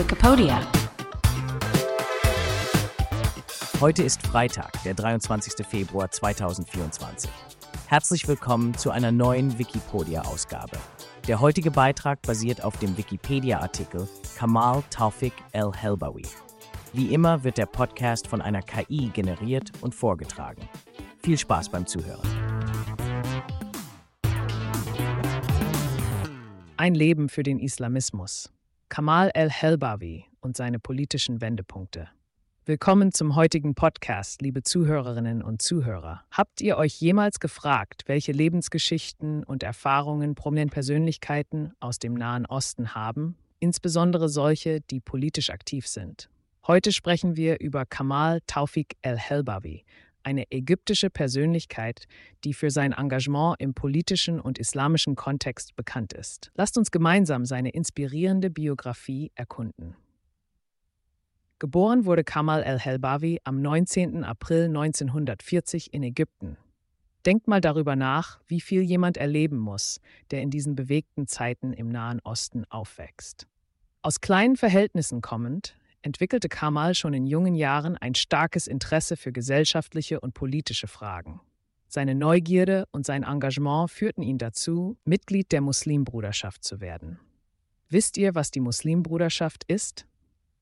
[0.00, 0.66] Wikipedia.
[3.80, 5.66] Heute ist Freitag, der 23.
[5.66, 7.30] Februar 2024.
[7.86, 10.78] Herzlich willkommen zu einer neuen Wikipedia-Ausgabe.
[11.28, 14.08] Der heutige Beitrag basiert auf dem Wikipedia-Artikel
[14.38, 16.24] Kamal Taufik El-Helbawi.
[16.94, 20.66] Wie immer wird der Podcast von einer KI generiert und vorgetragen.
[21.18, 22.26] Viel Spaß beim Zuhören.
[26.78, 28.50] Ein Leben für den Islamismus.
[29.00, 32.10] Kamal el-Helbawi und seine politischen Wendepunkte.
[32.66, 36.22] Willkommen zum heutigen Podcast, liebe Zuhörerinnen und Zuhörer.
[36.30, 42.94] Habt ihr euch jemals gefragt, welche Lebensgeschichten und Erfahrungen prominente Persönlichkeiten aus dem Nahen Osten
[42.94, 46.28] haben, insbesondere solche, die politisch aktiv sind?
[46.66, 49.86] Heute sprechen wir über Kamal Taufik el-Helbawi,
[50.22, 52.06] eine ägyptische Persönlichkeit,
[52.44, 56.50] die für sein Engagement im politischen und islamischen Kontext bekannt ist.
[56.54, 59.96] Lasst uns gemeinsam seine inspirierende Biografie erkunden.
[61.58, 64.24] Geboren wurde Kamal el-Helbawi am 19.
[64.24, 66.56] April 1940 in Ägypten.
[67.26, 71.90] Denkt mal darüber nach, wie viel jemand erleben muss, der in diesen bewegten Zeiten im
[71.90, 73.46] Nahen Osten aufwächst.
[74.00, 80.20] Aus kleinen Verhältnissen kommend, entwickelte Kamal schon in jungen Jahren ein starkes Interesse für gesellschaftliche
[80.20, 81.40] und politische Fragen.
[81.88, 87.18] Seine Neugierde und sein Engagement führten ihn dazu, Mitglied der Muslimbruderschaft zu werden.
[87.88, 90.06] Wisst ihr, was die Muslimbruderschaft ist?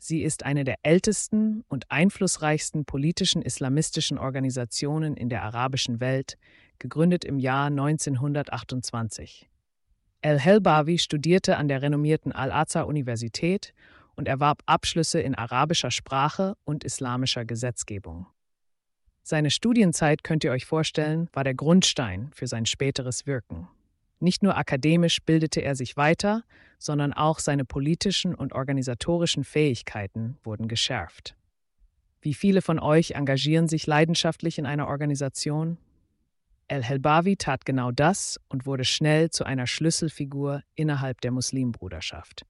[0.00, 6.38] Sie ist eine der ältesten und einflussreichsten politischen islamistischen Organisationen in der arabischen Welt,
[6.80, 9.48] gegründet im Jahr 1928.
[10.22, 13.72] El-Helbawi studierte an der renommierten Al-Azhar-Universität
[14.16, 18.26] und erwarb Abschlüsse in arabischer Sprache und islamischer Gesetzgebung.
[19.22, 23.68] Seine Studienzeit, könnt ihr euch vorstellen, war der Grundstein für sein späteres Wirken.
[24.18, 26.44] Nicht nur akademisch bildete er sich weiter,
[26.78, 31.36] sondern auch seine politischen und organisatorischen Fähigkeiten wurden geschärft.
[32.20, 35.78] Wie viele von euch engagieren sich leidenschaftlich in einer Organisation?
[36.68, 42.46] El-Helbawi tat genau das und wurde schnell zu einer Schlüsselfigur innerhalb der Muslimbruderschaft.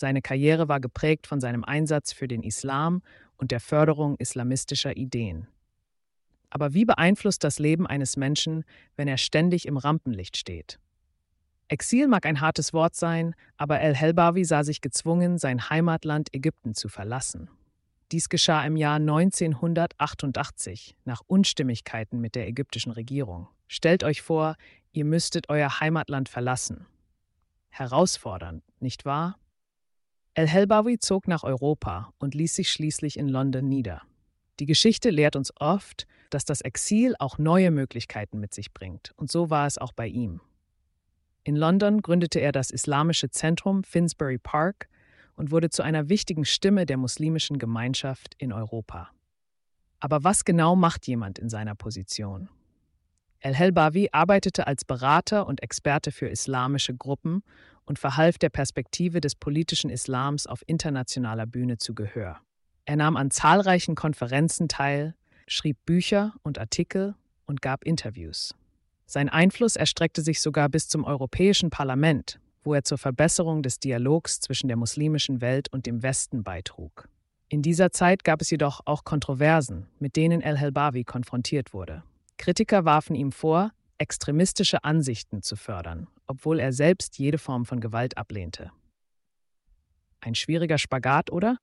[0.00, 3.02] Seine Karriere war geprägt von seinem Einsatz für den Islam
[3.36, 5.46] und der Förderung islamistischer Ideen.
[6.48, 8.64] Aber wie beeinflusst das Leben eines Menschen,
[8.96, 10.80] wenn er ständig im Rampenlicht steht?
[11.68, 16.88] Exil mag ein hartes Wort sein, aber El-Helbawi sah sich gezwungen, sein Heimatland Ägypten zu
[16.88, 17.50] verlassen.
[18.10, 23.48] Dies geschah im Jahr 1988 nach Unstimmigkeiten mit der ägyptischen Regierung.
[23.68, 24.56] Stellt euch vor,
[24.92, 26.86] ihr müsstet euer Heimatland verlassen.
[27.68, 29.36] Herausfordernd, nicht wahr?
[30.40, 34.00] El-Helbawi zog nach Europa und ließ sich schließlich in London nieder.
[34.58, 39.30] Die Geschichte lehrt uns oft, dass das Exil auch neue Möglichkeiten mit sich bringt, und
[39.30, 40.40] so war es auch bei ihm.
[41.44, 44.88] In London gründete er das islamische Zentrum Finsbury Park
[45.36, 49.10] und wurde zu einer wichtigen Stimme der muslimischen Gemeinschaft in Europa.
[49.98, 52.48] Aber was genau macht jemand in seiner Position?
[53.40, 57.42] El-Helbawi arbeitete als Berater und Experte für islamische Gruppen
[57.86, 62.38] und verhalf der Perspektive des politischen Islams auf internationaler Bühne zu Gehör.
[62.84, 65.14] Er nahm an zahlreichen Konferenzen teil,
[65.46, 67.14] schrieb Bücher und Artikel
[67.46, 68.54] und gab Interviews.
[69.06, 74.40] Sein Einfluss erstreckte sich sogar bis zum Europäischen Parlament, wo er zur Verbesserung des Dialogs
[74.40, 77.08] zwischen der muslimischen Welt und dem Westen beitrug.
[77.48, 82.04] In dieser Zeit gab es jedoch auch Kontroversen, mit denen El-Helbawi konfrontiert wurde.
[82.40, 88.16] Kritiker warfen ihm vor, extremistische Ansichten zu fördern, obwohl er selbst jede Form von Gewalt
[88.16, 88.72] ablehnte.
[90.20, 91.58] Ein schwieriger Spagat, oder?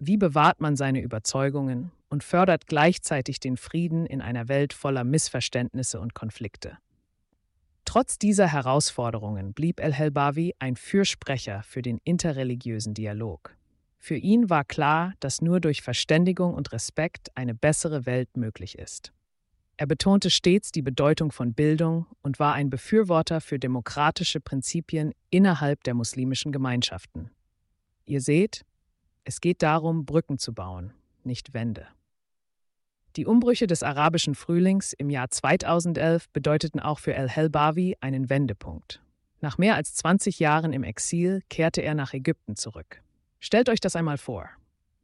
[0.00, 6.00] Wie bewahrt man seine Überzeugungen und fördert gleichzeitig den Frieden in einer Welt voller Missverständnisse
[6.00, 6.78] und Konflikte?
[7.84, 13.56] Trotz dieser Herausforderungen blieb El-Helbawi ein Fürsprecher für den interreligiösen Dialog.
[13.98, 19.12] Für ihn war klar, dass nur durch Verständigung und Respekt eine bessere Welt möglich ist.
[19.76, 25.82] Er betonte stets die Bedeutung von Bildung und war ein Befürworter für demokratische Prinzipien innerhalb
[25.84, 27.30] der muslimischen Gemeinschaften.
[28.04, 28.64] Ihr seht,
[29.24, 30.92] es geht darum, Brücken zu bauen,
[31.24, 31.86] nicht Wände.
[33.16, 39.02] Die Umbrüche des arabischen Frühlings im Jahr 2011 bedeuteten auch für El-Helbawi einen Wendepunkt.
[39.40, 43.02] Nach mehr als 20 Jahren im Exil kehrte er nach Ägypten zurück.
[43.38, 44.48] Stellt euch das einmal vor.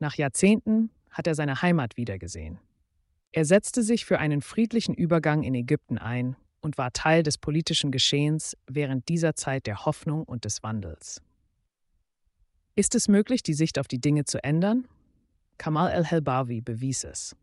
[0.00, 2.58] Nach Jahrzehnten hat er seine Heimat wiedergesehen.
[3.36, 7.90] Er setzte sich für einen friedlichen Übergang in Ägypten ein und war Teil des politischen
[7.90, 11.20] Geschehens während dieser Zeit der Hoffnung und des Wandels.
[12.76, 14.86] Ist es möglich, die Sicht auf die Dinge zu ändern?
[15.58, 17.34] Kamal el-Helbawi bewies es.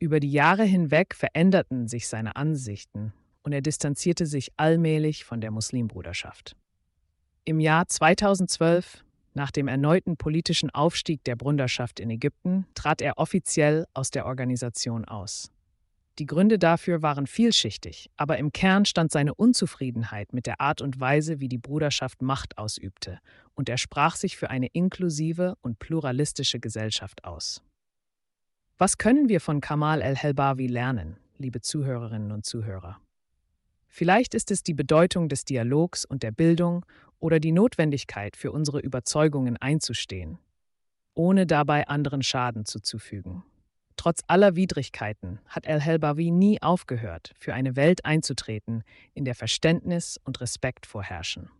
[0.00, 3.12] Über die Jahre hinweg veränderten sich seine Ansichten
[3.44, 6.56] und er distanzierte sich allmählich von der Muslimbruderschaft.
[7.44, 9.04] Im Jahr 2012,
[9.38, 15.04] Nach dem erneuten politischen Aufstieg der Brunderschaft in Ägypten trat er offiziell aus der Organisation
[15.04, 15.52] aus.
[16.18, 20.98] Die Gründe dafür waren vielschichtig, aber im Kern stand seine Unzufriedenheit mit der Art und
[20.98, 23.20] Weise, wie die Bruderschaft Macht ausübte,
[23.54, 27.62] und er sprach sich für eine inklusive und pluralistische Gesellschaft aus.
[28.76, 32.98] Was können wir von Kamal el-Helbawi lernen, liebe Zuhörerinnen und Zuhörer?
[33.88, 36.84] Vielleicht ist es die Bedeutung des Dialogs und der Bildung
[37.18, 40.38] oder die Notwendigkeit, für unsere Überzeugungen einzustehen,
[41.14, 43.42] ohne dabei anderen Schaden zuzufügen.
[43.96, 50.40] Trotz aller Widrigkeiten hat El-Helbawi nie aufgehört, für eine Welt einzutreten, in der Verständnis und
[50.40, 51.50] Respekt vorherrschen.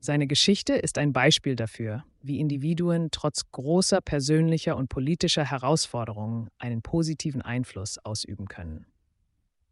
[0.00, 6.82] Seine Geschichte ist ein Beispiel dafür, wie Individuen trotz großer persönlicher und politischer Herausforderungen einen
[6.82, 8.86] positiven Einfluss ausüben können.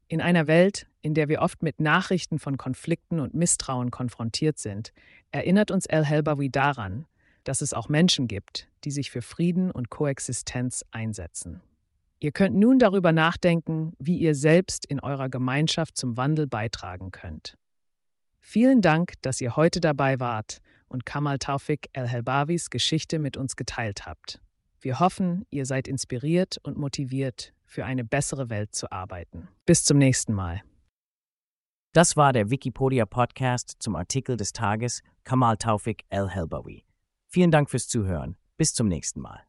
[0.09, 4.93] In einer Welt, in der wir oft mit Nachrichten von Konflikten und Misstrauen konfrontiert sind,
[5.33, 7.07] erinnert uns El-Helbawi daran,
[7.45, 11.61] dass es auch Menschen gibt, die sich für Frieden und Koexistenz einsetzen.
[12.21, 17.57] Ihr könnt nun darüber nachdenken, wie ihr selbst in eurer Gemeinschaft zum Wandel beitragen könnt.
[18.41, 20.59] Vielen Dank, dass ihr heute dabei wart
[20.89, 24.41] und Kamal Taufik El-Helbawis Geschichte mit uns geteilt habt.
[24.81, 29.49] Wir hoffen, ihr seid inspiriert und motiviert, für eine bessere Welt zu arbeiten.
[29.67, 30.63] Bis zum nächsten Mal.
[31.93, 36.85] Das war der Wikipedia Podcast zum Artikel des Tages Kamal Taufik El-Helbawi.
[37.29, 38.37] Vielen Dank fürs Zuhören.
[38.57, 39.43] Bis zum nächsten Mal.